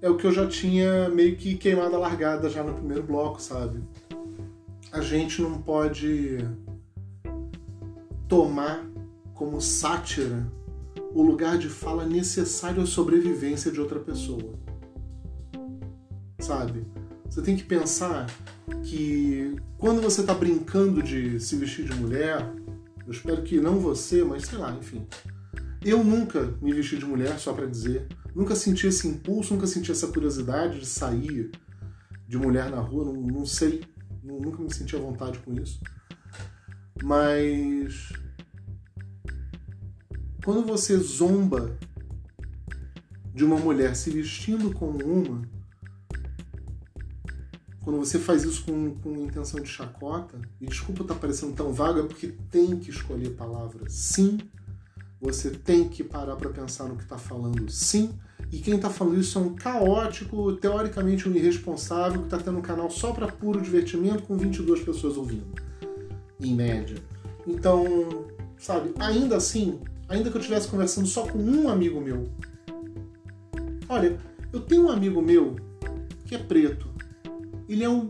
[0.02, 3.42] é o que eu já tinha meio que queimado a largada já no primeiro bloco,
[3.42, 3.84] sabe?
[4.92, 6.40] A gente não pode
[8.32, 8.90] tomar
[9.34, 10.50] como sátira
[11.14, 14.58] o lugar de fala necessário à sobrevivência de outra pessoa.
[16.40, 16.88] Sabe?
[17.26, 18.28] Você tem que pensar
[18.84, 22.50] que quando você está brincando de se vestir de mulher,
[23.06, 25.06] eu espero que não você, mas sei lá, enfim.
[25.84, 28.08] Eu nunca me vesti de mulher, só para dizer.
[28.34, 31.52] Nunca senti esse impulso, nunca senti essa curiosidade de sair
[32.30, 33.84] de mulher na rua, não, não sei.
[34.24, 35.82] Nunca me senti à vontade com isso.
[37.04, 38.12] Mas.
[40.44, 41.78] Quando você zomba
[43.34, 45.44] de uma mulher se vestindo como uma,
[47.84, 51.74] quando você faz isso com, com intenção de chacota, e desculpa estar tá parecendo tão
[51.74, 53.94] vaga, porque tem que escolher palavras.
[53.94, 54.38] Sim,
[55.20, 57.70] você tem que parar para pensar no que está falando.
[57.70, 58.14] Sim,
[58.52, 62.62] e quem está falando isso é um caótico, teoricamente um irresponsável, que está tendo um
[62.62, 65.48] canal só para puro divertimento com 22 pessoas ouvindo,
[66.42, 66.98] em média.
[67.48, 68.28] Então,
[68.58, 72.30] sabe, ainda assim, ainda que eu estivesse conversando só com um amigo meu,
[73.88, 74.18] olha,
[74.52, 75.56] eu tenho um amigo meu
[76.26, 76.92] que é preto
[77.72, 78.10] ele é um.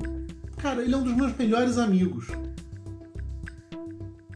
[0.58, 2.28] Cara, ele é um dos meus melhores amigos.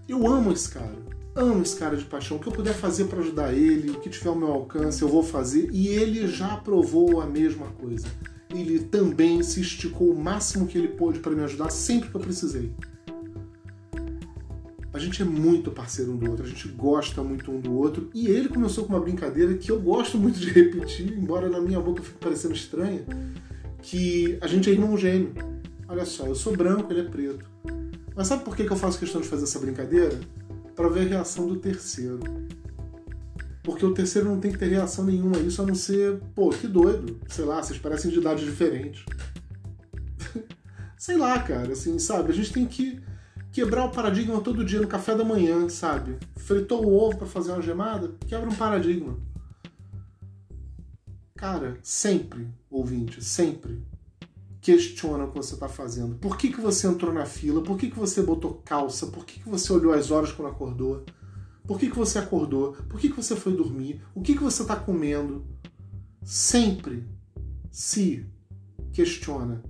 [0.08, 1.03] Eu amo esse cara.
[1.36, 2.38] Amo esse cara de paixão.
[2.38, 5.08] O que eu puder fazer para ajudar ele, o que tiver ao meu alcance, eu
[5.08, 5.69] vou fazer.
[5.71, 8.08] E ele já provou a mesma coisa.
[8.51, 12.21] Ele também se esticou o máximo que ele pôde para me ajudar sempre que eu
[12.21, 12.71] precisei.
[14.95, 18.10] A gente é muito parceiro um do outro, a gente gosta muito um do outro.
[18.13, 21.81] E ele começou com uma brincadeira que eu gosto muito de repetir, embora na minha
[21.81, 23.05] boca fique parecendo estranha
[23.81, 25.34] que a gente é irmão gêmeo.
[25.89, 27.45] Olha só, eu sou branco, ele é preto.
[28.15, 30.17] Mas sabe por que eu faço questão de fazer essa brincadeira?
[30.73, 32.21] Para ver a reação do terceiro.
[33.63, 36.51] Porque o terceiro não tem que ter reação nenhuma a isso, a não ser, pô,
[36.51, 37.19] que doido.
[37.27, 39.05] Sei lá, vocês parecem de idade diferente.
[40.97, 42.31] Sei lá, cara, assim, sabe?
[42.31, 43.03] A gente tem que
[43.56, 46.18] quebrar o paradigma todo dia no café da manhã, sabe?
[46.36, 49.18] Fritou o ovo para fazer uma gemada, quebra um paradigma.
[51.38, 53.82] Cara, sempre, ouvinte, sempre
[54.60, 56.15] questiona o que você está fazendo.
[56.15, 57.63] Por que, que você entrou na fila?
[57.63, 59.08] Por que, que você botou calça?
[59.08, 61.06] Por que, que você olhou as horas quando acordou?
[61.65, 62.74] Por que, que você acordou?
[62.89, 64.02] Por que, que você foi dormir?
[64.13, 65.46] O que, que você está comendo?
[66.22, 67.08] Sempre
[67.72, 68.26] se
[68.91, 69.63] questiona.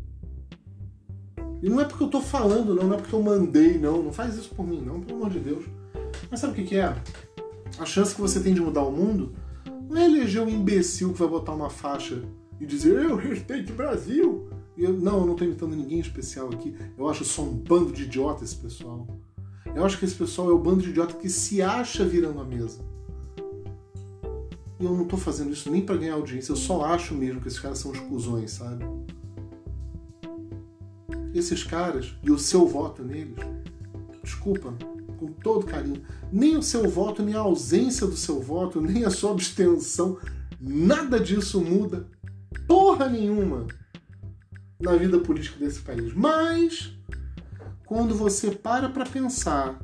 [1.65, 4.04] E não é porque eu estou falando, não, não é porque eu mandei, não.
[4.04, 5.65] Não faz isso por mim, não, pelo amor de Deus.
[6.30, 6.95] Mas sabe o que, que é?
[7.80, 9.34] A chance que você tem de mudar o mundo
[9.89, 12.21] não é eleger um imbecil que vai botar uma faixa
[12.62, 14.47] e dizer eu respeito o Brasil.
[14.78, 16.75] Eu, não, eu não estou imitando ninguém especial aqui.
[16.95, 19.08] Eu acho só um bando de idiota esse pessoal.
[19.73, 22.45] Eu acho que esse pessoal é o bando de idiota que se acha virando a
[22.45, 22.80] mesa.
[24.80, 27.47] E eu não estou fazendo isso nem para ganhar audiência, eu só acho mesmo que
[27.47, 28.86] esses caras são os cuzões, sabe?
[31.38, 33.36] Esses caras, e o seu voto neles,
[34.24, 34.74] desculpa,
[35.17, 36.02] com todo carinho.
[36.32, 40.17] Nem o seu voto, nem a ausência do seu voto, nem a sua abstenção,
[40.60, 42.08] nada disso muda
[42.67, 43.67] porra nenhuma
[44.80, 46.13] na vida política desse país.
[46.13, 46.93] Mas
[47.86, 49.80] quando você para para pensar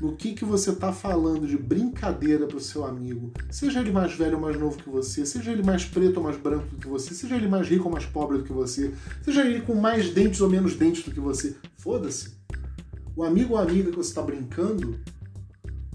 [0.00, 4.12] no que, que você está falando de brincadeira para o seu amigo, seja ele mais
[4.14, 6.86] velho ou mais novo que você, seja ele mais preto ou mais branco do que
[6.86, 10.10] você, seja ele mais rico ou mais pobre do que você, seja ele com mais
[10.10, 12.36] dentes ou menos dentes do que você, foda-se.
[13.14, 15.00] O amigo ou amiga que você está brincando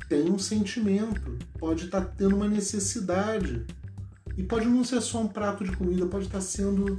[0.09, 3.65] tem um sentimento, pode estar tá tendo uma necessidade.
[4.37, 6.97] E pode não ser só um prato de comida, pode estar tá sendo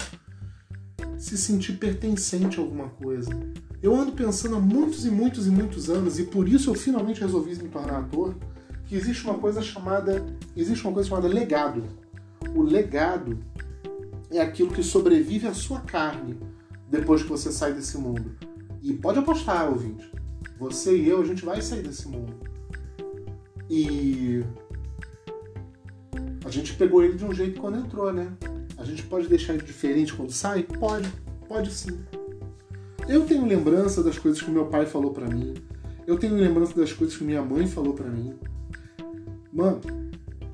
[1.22, 3.30] se sentir pertencente a alguma coisa.
[3.80, 7.20] Eu ando pensando há muitos e muitos e muitos anos, e por isso eu finalmente
[7.20, 8.35] resolvi me tornar ator,
[8.87, 10.26] que existe uma coisa chamada.
[10.56, 11.85] Existe uma coisa chamada legado.
[12.56, 13.38] O legado
[14.32, 16.37] é aquilo que sobrevive à sua carne
[16.90, 18.37] depois que você sai desse mundo.
[18.82, 20.11] E pode apostar, ouvinte.
[20.58, 22.35] Você e eu, a gente vai sair desse mundo.
[23.70, 24.42] E
[26.44, 28.26] a gente pegou ele de um jeito quando entrou, né?
[28.83, 30.64] A gente pode deixar diferente quando sai?
[30.64, 31.09] Pode,
[31.47, 32.01] pode sim.
[33.09, 35.55] Eu tenho lembrança das coisas que meu pai falou para mim.
[36.05, 38.35] Eu tenho lembrança das coisas que minha mãe falou para mim.
[39.53, 39.81] Mano,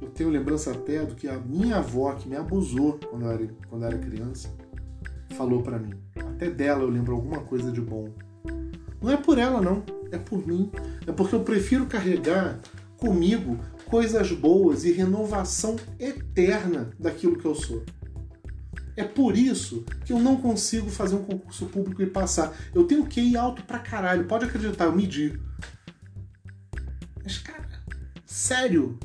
[0.03, 3.49] eu tenho lembrança até do que a minha avó, que me abusou quando eu era,
[3.67, 4.55] quando eu era criança,
[5.31, 5.95] falou para mim.
[6.15, 8.11] Até dela eu lembro alguma coisa de bom.
[9.01, 9.83] Não é por ela, não.
[10.13, 10.71] É por mim.
[11.07, 12.61] É porque eu prefiro carregar
[12.99, 17.83] comigo coisas boas e renovação eterna daquilo que eu sou.
[18.99, 22.53] É por isso que eu não consigo fazer um concurso público e passar.
[22.75, 25.41] Eu tenho ir alto pra caralho, pode acreditar, eu medi.
[27.23, 27.81] Mas, cara,
[28.27, 28.99] sério,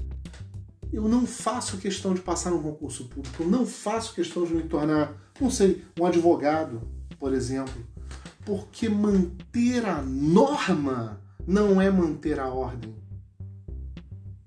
[0.92, 4.64] eu não faço questão de passar num concurso público, eu não faço questão de me
[4.64, 6.82] tornar, não sei, um advogado,
[7.20, 7.86] por exemplo,
[8.44, 12.96] porque manter a norma não é manter a ordem.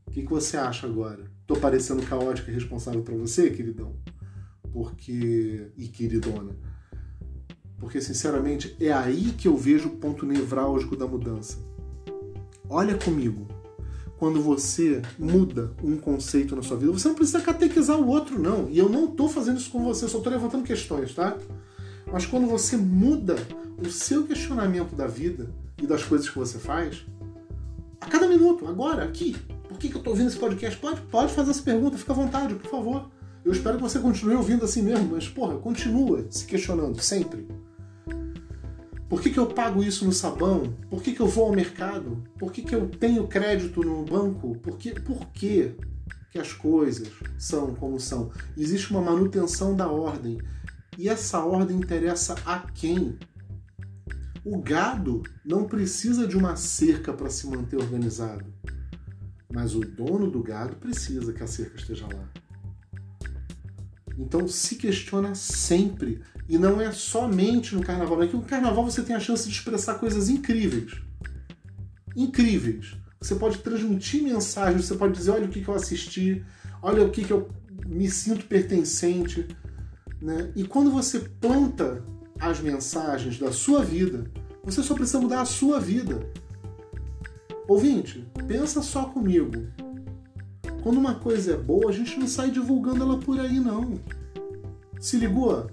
[0.08, 1.30] O que, que você acha agora?
[1.46, 3.94] Tô parecendo caótico e responsável para você, queridão?
[4.76, 6.54] Porque e queridona.
[7.78, 11.56] Porque sinceramente é aí que eu vejo o ponto nevrálgico da mudança.
[12.68, 13.48] Olha comigo.
[14.18, 18.68] Quando você muda um conceito na sua vida, você não precisa catequizar o outro, não.
[18.68, 21.38] E eu não estou fazendo isso com você, só estou levantando questões, tá?
[22.12, 23.36] Mas quando você muda
[23.78, 25.50] o seu questionamento da vida
[25.82, 27.06] e das coisas que você faz,
[27.98, 29.36] a cada minuto, agora, aqui,
[29.68, 30.78] por que, que eu estou ouvindo esse podcast?
[30.78, 33.15] Pode, pode fazer essa pergunta, fica à vontade, por favor.
[33.46, 37.46] Eu espero que você continue ouvindo assim mesmo, mas porra, continua se questionando sempre.
[39.08, 40.76] Por que, que eu pago isso no sabão?
[40.90, 42.24] Por que, que eu vou ao mercado?
[42.40, 44.58] Por que, que eu tenho crédito no banco?
[44.58, 45.76] Por que, por que,
[46.32, 48.32] que as coisas são como são?
[48.56, 50.40] Existe uma manutenção da ordem.
[50.98, 53.16] E essa ordem interessa a quem?
[54.44, 58.44] O gado não precisa de uma cerca para se manter organizado.
[59.54, 62.28] Mas o dono do gado precisa que a cerca esteja lá.
[64.18, 66.22] Então se questiona sempre.
[66.48, 68.22] E não é somente no carnaval.
[68.22, 70.92] É que no carnaval você tem a chance de expressar coisas incríveis.
[72.16, 72.96] Incríveis.
[73.20, 76.44] Você pode transmitir mensagens, você pode dizer, olha o que, que eu assisti,
[76.82, 77.48] olha o que, que eu
[77.86, 79.48] me sinto pertencente.
[80.20, 80.52] Né?
[80.54, 82.04] E quando você planta
[82.38, 84.30] as mensagens da sua vida,
[84.62, 86.20] você só precisa mudar a sua vida.
[87.68, 89.66] Ouvinte, pensa só comigo.
[90.86, 93.98] Quando uma coisa é boa, a gente não sai divulgando ela por aí, não.
[95.00, 95.68] Se ligou?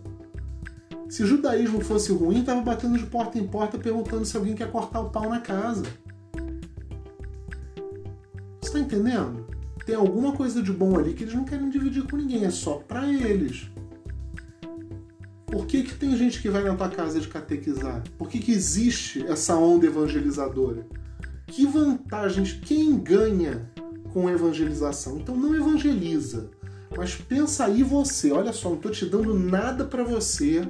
[1.08, 4.72] Se o judaísmo fosse ruim, tava batendo de porta em porta perguntando se alguém quer
[4.72, 5.84] cortar o pau na casa.
[8.60, 9.46] Você tá entendendo?
[9.86, 12.78] Tem alguma coisa de bom ali que eles não querem dividir com ninguém, é só
[12.78, 13.70] para eles.
[15.46, 18.02] Por que, que tem gente que vai na tua casa de catequizar?
[18.18, 20.88] Por que, que existe essa onda evangelizadora?
[21.46, 23.72] Que vantagens, quem ganha
[24.14, 25.18] com evangelização.
[25.18, 26.52] Então não evangeliza,
[26.96, 28.32] mas pensa aí você.
[28.32, 30.62] Olha só, não tô te dando nada para você.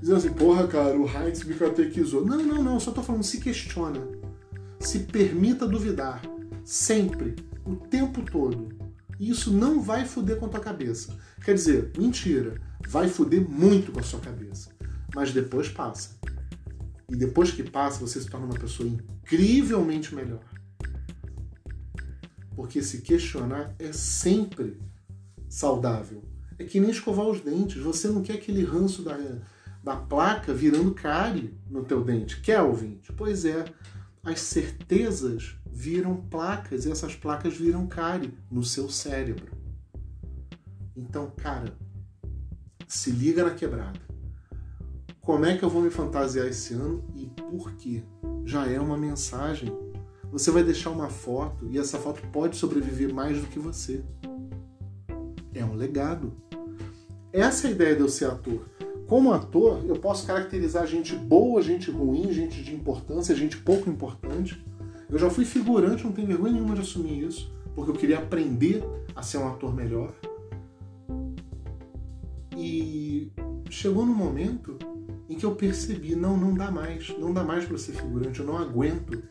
[0.00, 2.24] Dizendo assim, porra, cara, o Heinz me catequizou.
[2.24, 4.00] Não, não, não, só tô falando, se questiona.
[4.80, 6.22] Se permita duvidar.
[6.64, 7.36] Sempre.
[7.66, 8.68] O tempo todo.
[9.20, 11.14] isso não vai foder com a tua cabeça.
[11.44, 12.60] Quer dizer, mentira.
[12.88, 14.70] Vai foder muito com a sua cabeça.
[15.14, 16.16] Mas depois passa.
[17.10, 20.40] E depois que passa, você se torna uma pessoa incrivelmente melhor.
[22.58, 24.80] Porque se questionar é sempre
[25.48, 26.24] saudável.
[26.58, 27.80] É que nem escovar os dentes.
[27.80, 29.16] Você não quer aquele ranço da,
[29.80, 32.40] da placa virando cárie no teu dente.
[32.40, 33.12] Quer, ouvinte?
[33.12, 33.64] Pois é.
[34.24, 39.56] As certezas viram placas e essas placas viram cárie no seu cérebro.
[40.96, 41.78] Então, cara,
[42.88, 44.00] se liga na quebrada.
[45.20, 48.02] Como é que eu vou me fantasiar esse ano e por quê?
[48.44, 49.72] Já é uma mensagem
[50.30, 54.04] você vai deixar uma foto e essa foto pode sobreviver mais do que você.
[55.54, 56.32] É um legado.
[57.32, 58.66] Essa é a ideia de eu ser ator.
[59.06, 64.62] Como ator, eu posso caracterizar gente boa, gente ruim, gente de importância, gente pouco importante.
[65.08, 68.84] Eu já fui figurante, não tenho vergonha nenhuma de assumir isso, porque eu queria aprender
[69.16, 70.12] a ser um ator melhor.
[72.54, 73.32] E
[73.70, 74.76] chegou no momento
[75.28, 78.46] em que eu percebi, não, não dá mais, não dá mais para ser figurante, eu
[78.46, 79.22] não aguento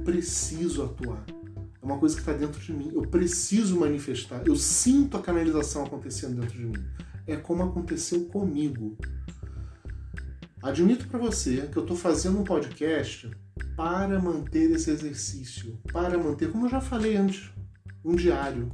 [0.00, 1.24] preciso atuar.
[1.80, 2.90] É uma coisa que está dentro de mim.
[2.92, 4.46] Eu preciso manifestar.
[4.46, 6.84] Eu sinto a canalização acontecendo dentro de mim.
[7.26, 8.96] É como aconteceu comigo.
[10.62, 13.30] Admito para você que eu estou fazendo um podcast
[13.76, 17.50] para manter esse exercício, para manter, como eu já falei antes,
[18.04, 18.70] um diário.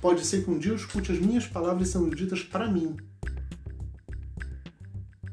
[0.00, 2.96] Pode ser que um dia eu escute as minhas palavras sendo ditas para mim.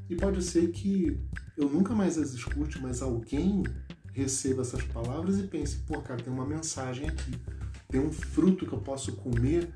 [0.09, 1.17] E pode ser que
[1.55, 3.63] eu nunca mais as escute, mas alguém
[4.13, 7.33] receba essas palavras e pense, pô, cara, tem uma mensagem aqui,
[7.87, 9.69] tem um fruto que eu posso comer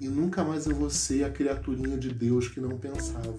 [0.00, 3.34] e nunca mais eu vou ser a criaturinha de Deus que não pensava.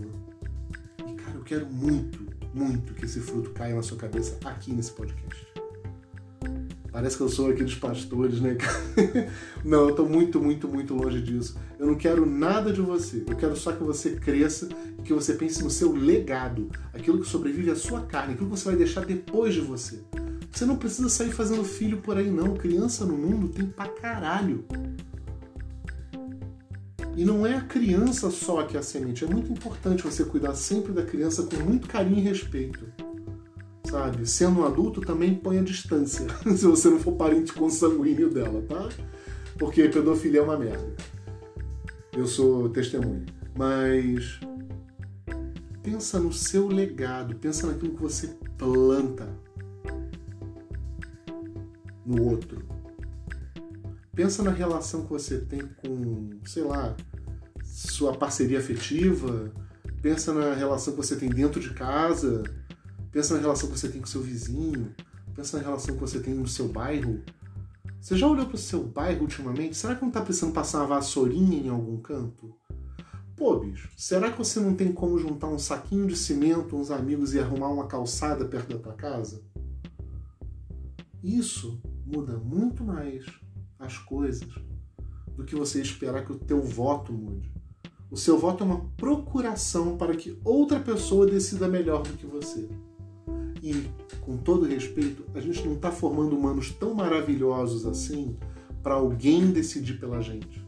[1.08, 4.92] E, cara, eu quero muito, muito que esse fruto caia na sua cabeça aqui nesse
[4.92, 5.55] podcast.
[6.96, 8.56] Parece que eu sou aqui dos pastores, né?
[9.66, 11.58] não, eu tô muito, muito, muito longe disso.
[11.78, 13.22] Eu não quero nada de você.
[13.28, 14.70] Eu quero só que você cresça
[15.04, 18.70] que você pense no seu legado, aquilo que sobrevive à sua carne, aquilo que você
[18.70, 20.00] vai deixar depois de você.
[20.50, 22.54] Você não precisa sair fazendo filho por aí, não.
[22.54, 24.64] Criança no mundo tem pra caralho.
[27.14, 29.26] E não é a criança só que é a semente.
[29.26, 32.86] É muito importante você cuidar sempre da criança com muito carinho e respeito.
[33.90, 34.28] Sabe?
[34.28, 36.28] Sendo um adulto, também põe a distância.
[36.44, 38.90] se você não for parente consanguíneo dela, tá?
[39.58, 40.96] Porque pedofilia é uma merda.
[42.14, 43.26] Eu sou testemunha.
[43.58, 44.40] Mas
[45.82, 49.28] pensa no seu legado, pensa naquilo que você planta
[52.06, 52.64] no outro.
[54.14, 56.96] Pensa na relação que você tem com, sei lá,
[57.64, 59.52] sua parceria afetiva,
[60.02, 62.44] pensa na relação que você tem dentro de casa,
[63.16, 64.94] pensa na relação que você tem com seu vizinho,
[65.34, 67.24] pensa na relação que você tem no seu bairro.
[68.02, 69.78] Você já olhou para o seu bairro ultimamente?
[69.78, 72.54] Será que não está precisando passar uma vassourinha em algum canto?
[73.38, 77.34] Pô, bicho, será que você não tem como juntar um saquinho de cimento, uns amigos
[77.34, 79.42] e arrumar uma calçada perto da tua casa?
[81.24, 83.24] Isso muda muito mais
[83.80, 84.50] as coisas
[85.38, 87.50] do que você esperar que o teu voto mude.
[88.12, 92.68] O seu voto é uma procuração para que outra pessoa decida melhor do que você.
[93.66, 93.90] E,
[94.22, 98.38] com todo respeito, a gente não está formando humanos tão maravilhosos assim
[98.84, 100.64] para alguém decidir pela gente.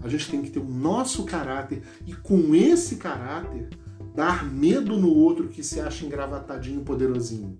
[0.00, 3.68] A gente tem que ter o nosso caráter e, com esse caráter,
[4.14, 7.58] dar medo no outro que se acha engravatadinho poderosinho.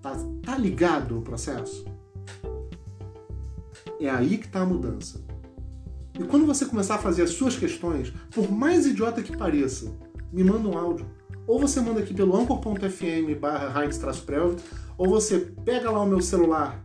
[0.00, 1.84] Tá, tá ligado no processo?
[4.00, 5.22] É aí que está a mudança.
[6.18, 9.94] E quando você começar a fazer as suas questões, por mais idiota que pareça,
[10.32, 11.06] me manda um áudio.
[11.46, 13.84] Ou você manda aqui pelo anchor.fm barra
[14.96, 16.82] ou você pega lá o meu celular,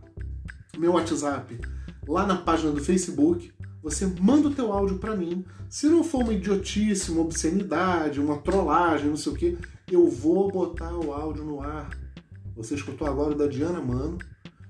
[0.76, 1.58] meu WhatsApp,
[2.06, 3.52] lá na página do Facebook,
[3.82, 5.44] você manda o teu áudio para mim.
[5.68, 9.58] Se não for uma idiotice, uma obscenidade, uma trollagem, não sei o que,
[9.90, 11.88] eu vou botar o áudio no ar.
[12.56, 14.18] Você escutou agora o da Diana Mano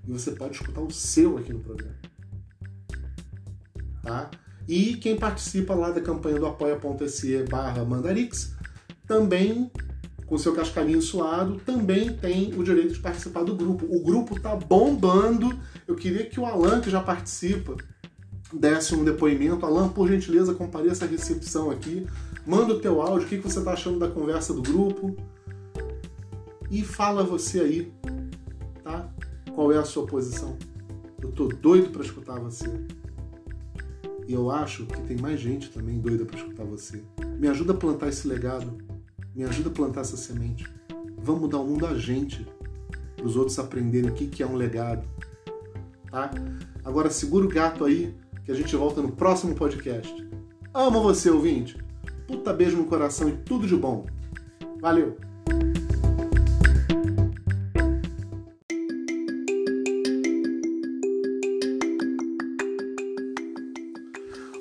[0.07, 1.97] e você pode escutar o seu aqui no programa.
[4.03, 4.31] Tá?
[4.69, 8.55] E quem participa lá da campanha do apoia.se barra Mandarix,
[9.11, 9.69] também,
[10.25, 13.85] com seu cascalhinho suado, também tem o direito de participar do grupo.
[13.91, 15.59] O grupo tá bombando.
[15.85, 17.75] Eu queria que o Alan, que já participa,
[18.53, 19.67] desse um depoimento.
[19.67, 22.07] Alan, por gentileza, compareça à recepção aqui.
[22.47, 25.17] Manda o teu áudio, o que você está achando da conversa do grupo.
[26.71, 27.93] E fala você aí,
[28.85, 29.13] tá?
[29.53, 30.57] Qual é a sua posição?
[31.21, 32.71] Eu tô doido para escutar você.
[34.29, 37.03] E eu acho que tem mais gente também doida para escutar você.
[37.41, 38.90] Me ajuda a plantar esse legado.
[39.35, 40.67] Me ajuda a plantar essa semente.
[41.19, 42.47] Vamos mudar o mundo a gente.
[43.17, 45.07] Para os outros aprenderem o que é um legado.
[46.11, 46.31] Tá?
[46.85, 48.15] Agora segura o gato aí,
[48.45, 50.13] que a gente volta no próximo podcast.
[50.73, 51.77] Amo você, ouvinte.
[52.27, 54.07] Puta beijo no coração e tudo de bom.
[54.81, 55.17] Valeu!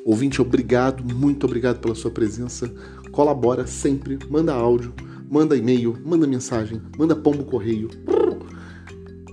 [0.09, 2.67] Ouvinte, obrigado, muito obrigado pela sua presença.
[3.11, 4.91] Colabora sempre, manda áudio,
[5.29, 7.89] manda e-mail, manda mensagem, manda pombo correio.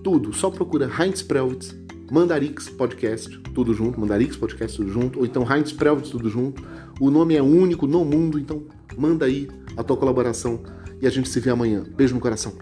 [0.05, 1.75] Tudo, só procura Heinz Prelwitz,
[2.13, 6.63] Mandarix Podcast, tudo junto, Mandarix Podcast tudo junto, ou então Heinz Prelwitz tudo junto.
[7.01, 8.63] O nome é único no mundo, então
[8.99, 9.49] manda aí
[9.79, 10.61] a tua colaboração
[11.01, 11.87] e a gente se vê amanhã.
[11.97, 12.53] Beijo no coração.